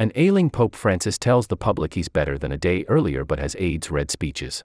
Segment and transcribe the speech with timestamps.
[0.00, 3.54] An ailing Pope Francis tells the public he's better than a day earlier but has
[3.58, 4.62] aides read speeches.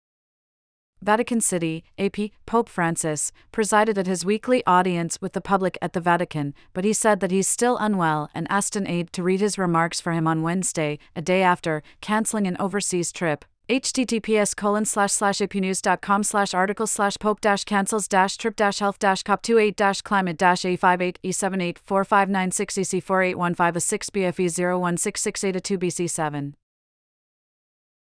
[1.03, 6.01] Vatican City, AP, Pope Francis, presided at his weekly audience with the public at the
[6.01, 9.59] Vatican, but he said that he's still unwell and asked an aide to read his
[9.59, 13.45] remarks for him on Wednesday, a day after, canceling an overseas trip.
[13.69, 18.97] Https colon slash slash apnews.com slash article slash pope dash cancels dash trip dash health
[18.97, 25.55] dash cop 28 dash climate dash a58 e78 4596 ec 4815 a 6 bfe 01668
[25.55, 26.55] a 2 bc 7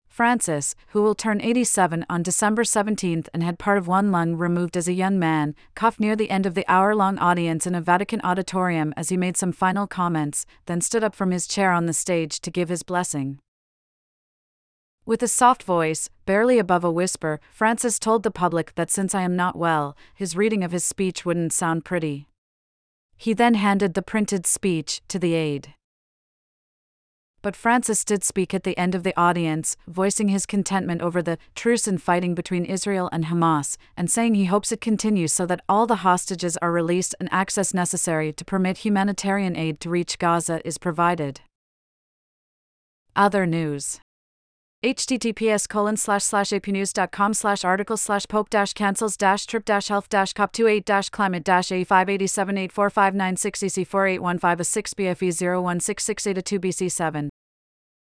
[0.07, 4.77] Francis, who will turn 87 on December 17 and had part of one lung removed
[4.77, 7.81] as a young man, coughed near the end of the hour long audience in a
[7.81, 11.87] Vatican auditorium as he made some final comments, then stood up from his chair on
[11.87, 13.39] the stage to give his blessing.
[15.09, 19.23] With a soft voice, barely above a whisper, Francis told the public that since I
[19.23, 22.29] am not well, his reading of his speech wouldn't sound pretty.
[23.17, 25.73] He then handed the printed speech to the aide.
[27.41, 31.39] But Francis did speak at the end of the audience, voicing his contentment over the
[31.55, 35.63] truce in fighting between Israel and Hamas, and saying he hopes it continues so that
[35.71, 40.61] all the hostages are released and access necessary to permit humanitarian aid to reach Gaza
[40.67, 41.41] is provided.
[43.17, 44.01] Other news
[44.85, 50.09] https colon slash slash apnews.com slash article slash pope dash cancels dash trip dash health
[50.09, 56.43] dash cop 28 dash climate dash a 5878459 ec 4815 a 6 bfe 01668 a
[56.43, 57.29] 2 bc 7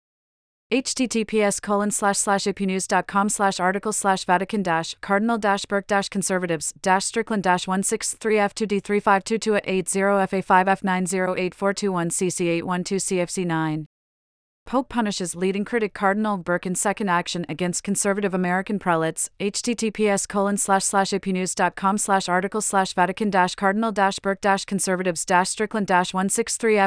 [0.73, 6.75] https colon slash slash apnews.com slash article slash vatican dash cardinal dash burke dash conservatives
[6.83, 13.87] dash strickland dash 163 f2d 3522 at 80 fa 5 f908421 cc 812 cfc 9
[14.67, 19.31] Pope punishes leading critic Cardinal Burke in second action against conservative American prelates.
[19.39, 25.25] https colon slash slash apnews.com slash article slash Vatican dash Cardinal dash Burke dash conservatives
[25.25, 26.79] dash Strickland dash 163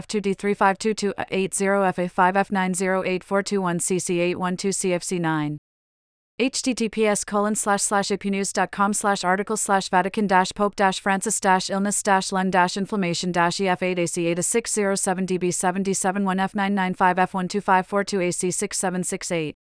[6.40, 12.02] https colon slash slash apnews.com slash article slash vatican dash pope dash francis dash illness
[12.02, 17.20] dash lung dash inflammation dash ef 8 ac 8 607 db 77 1 f 995
[17.20, 19.56] f 12542 ac 6768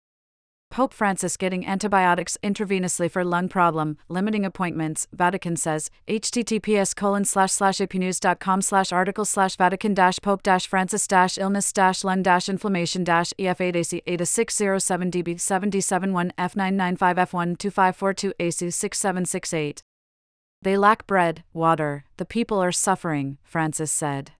[0.77, 7.53] Pope Francis getting antibiotics intravenously for lung problem, limiting appointments, Vatican says, https colon slash
[7.53, 12.47] slash apnews.com slash article slash Vatican dash Pope dash Francis dash illness dash lung dash
[12.47, 19.83] inflammation dash EF 8 AC 8 607 DB 771 F995 F1 2542 AC 6768.
[20.61, 24.33] They lack bread, water, the people are suffering, Francis said.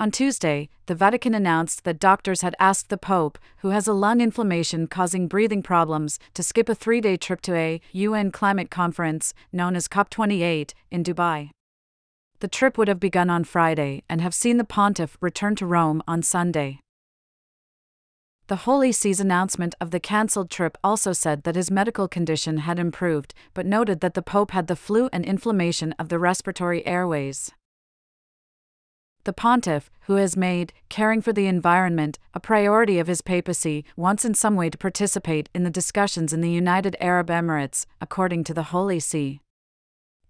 [0.00, 4.22] On Tuesday, the Vatican announced that doctors had asked the Pope, who has a lung
[4.22, 9.34] inflammation causing breathing problems, to skip a three day trip to a UN climate conference,
[9.52, 11.50] known as COP28, in Dubai.
[12.38, 16.02] The trip would have begun on Friday and have seen the pontiff return to Rome
[16.08, 16.80] on Sunday.
[18.46, 22.78] The Holy See's announcement of the cancelled trip also said that his medical condition had
[22.78, 27.52] improved, but noted that the Pope had the flu and inflammation of the respiratory airways.
[29.24, 34.24] The pontiff, who has made caring for the environment a priority of his papacy, wants
[34.24, 38.54] in some way to participate in the discussions in the United Arab Emirates, according to
[38.54, 39.40] the Holy See.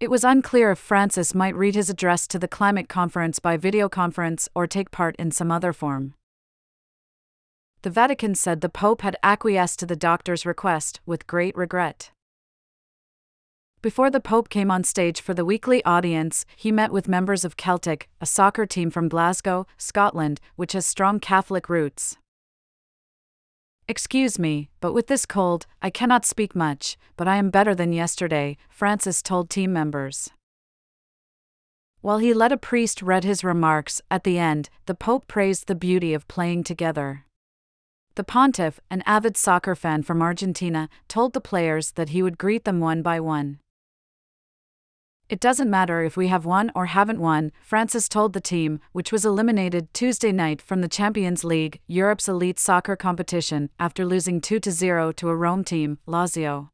[0.01, 3.87] It was unclear if Francis might read his address to the climate conference by video
[3.87, 6.15] conference or take part in some other form.
[7.83, 12.11] The Vatican said the Pope had acquiesced to the doctor's request with great regret.
[13.81, 17.57] Before the Pope came on stage for the weekly audience, he met with members of
[17.57, 22.15] Celtic, a soccer team from Glasgow, Scotland, which has strong Catholic roots.
[23.87, 27.91] Excuse me, but with this cold, I cannot speak much, but I am better than
[27.91, 30.29] yesterday, Francis told team members.
[32.01, 35.73] While he let a priest read his remarks, at the end, the Pope praised the
[35.73, 37.25] beauty of playing together.
[38.13, 42.63] The pontiff, an avid soccer fan from Argentina, told the players that he would greet
[42.63, 43.57] them one by one.
[45.31, 49.13] It doesn't matter if we have won or haven't won, Francis told the team, which
[49.13, 54.59] was eliminated Tuesday night from the Champions League, Europe's elite soccer competition, after losing 2
[54.69, 56.67] 0 to a Rome team, Lazio.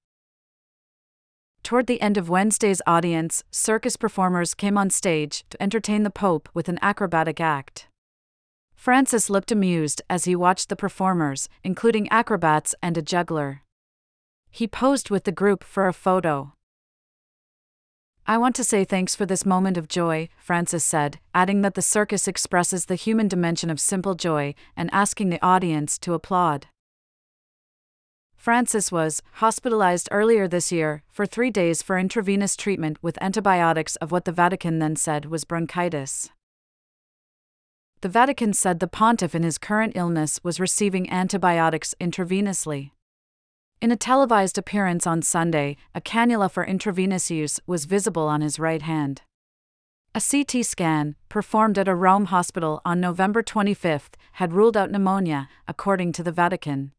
[1.61, 6.49] Toward the end of Wednesday's audience, circus performers came on stage to entertain the Pope
[6.55, 7.87] with an acrobatic act.
[8.73, 13.61] Francis looked amused as he watched the performers, including acrobats and a juggler.
[14.49, 16.53] He posed with the group for a photo.
[18.29, 21.81] I want to say thanks for this moment of joy, Francis said, adding that the
[21.81, 26.67] circus expresses the human dimension of simple joy and asking the audience to applaud.
[28.35, 34.11] Francis was hospitalized earlier this year for three days for intravenous treatment with antibiotics of
[34.11, 36.29] what the Vatican then said was bronchitis.
[38.01, 42.91] The Vatican said the pontiff in his current illness was receiving antibiotics intravenously.
[43.79, 48.57] In a televised appearance on Sunday, a cannula for intravenous use was visible on his
[48.57, 49.21] right hand.
[50.15, 55.47] A CT scan, performed at a Rome hospital on November 25, had ruled out pneumonia,
[55.67, 56.91] according to the Vatican.